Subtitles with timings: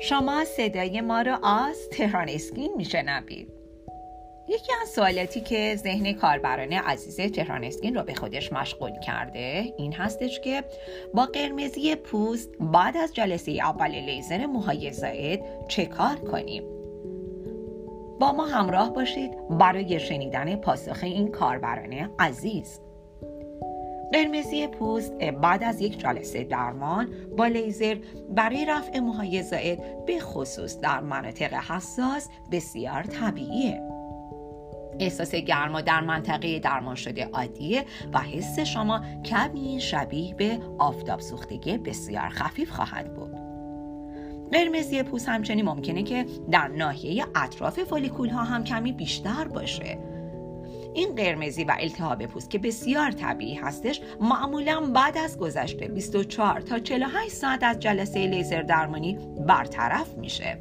[0.00, 3.48] شما صدای ما رو از تهران اسکین میشنوید.
[4.48, 9.92] یکی از سوالاتی که ذهن کاربران عزیز تهران اسکین رو به خودش مشغول کرده این
[9.92, 10.64] هستش که
[11.14, 16.62] با قرمزی پوست بعد از جلسه اول لیزر موهای زائد چه کار کنیم؟
[18.20, 22.80] با ما همراه باشید برای شنیدن پاسخ این کاربران عزیز.
[24.12, 27.96] قرمزی پوست بعد از یک جلسه درمان با لیزر
[28.28, 33.82] برای رفع موهای زائد به خصوص در مناطق حساس بسیار طبیعیه.
[34.98, 41.78] احساس گرما در منطقه درمان شده عادیه و حس شما کمی شبیه به آفتاب سوختگی
[41.78, 43.36] بسیار خفیف خواهد بود.
[44.52, 49.98] قرمزی پوست همچنین ممکنه که در ناحیه اطراف فولیکول ها هم کمی بیشتر باشه.
[50.96, 56.78] این قرمزی و التهاب پوست که بسیار طبیعی هستش معمولا بعد از گذشته 24 تا
[56.78, 60.58] 48 ساعت از جلسه لیزر درمانی برطرف میشه.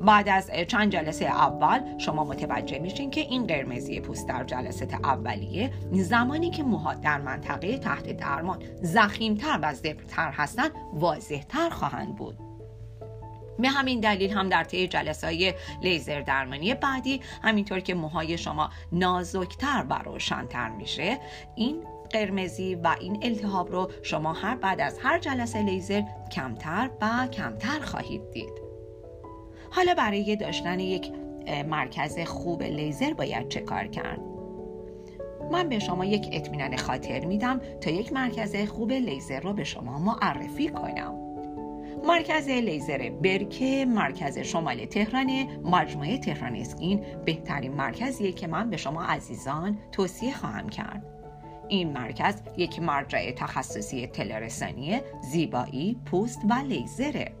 [0.00, 5.70] بعد از چند جلسه اول شما متوجه میشین که این قرمزی پوست در جلسه اولیه
[5.92, 12.47] زمانی که موها در منطقه تحت درمان زخیمتر و زبرتر هستند واضحتر خواهند بود.
[13.58, 18.70] به همین دلیل هم در طی جلسه های لیزر درمانی بعدی همینطور که موهای شما
[18.92, 21.18] نازکتر و روشنتر میشه
[21.54, 27.26] این قرمزی و این التهاب رو شما هر بعد از هر جلسه لیزر کمتر و
[27.26, 28.52] کمتر خواهید دید
[29.70, 31.12] حالا برای داشتن یک
[31.66, 34.20] مرکز خوب لیزر باید چه کار کرد؟
[35.52, 39.98] من به شما یک اطمینان خاطر میدم تا یک مرکز خوب لیزر رو به شما
[39.98, 41.27] معرفی کنم
[42.04, 45.30] مرکز لیزر برکه مرکز شمال تهران
[45.64, 51.06] مجموعه تهران اسکین بهترین مرکزیه که من به شما عزیزان توصیه خواهم کرد.
[51.68, 55.00] این مرکز یک مرجع تخصصی تلرسانی
[55.32, 57.32] زیبایی پوست و لیزره.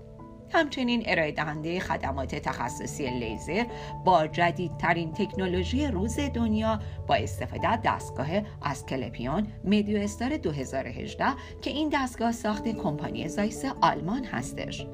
[0.52, 3.64] همچنین ارائه دهنده خدمات تخصصی لیزر
[4.04, 8.28] با جدیدترین تکنولوژی روز دنیا با استفاده دستگاه
[8.62, 11.24] اسکلپیون مدیو استار 2018
[11.62, 14.86] که این دستگاه ساخت کمپانی زایس آلمان هستش.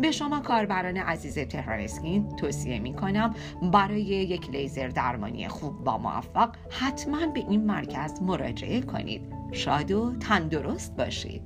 [0.00, 3.34] به شما کاربران عزیز تهران اسکین توصیه می کنم
[3.72, 9.34] برای یک لیزر درمانی خوب با موفق حتما به این مرکز مراجعه کنید.
[9.52, 11.42] شاد و تندرست باشید.